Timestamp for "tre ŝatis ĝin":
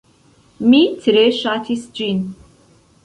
1.03-2.25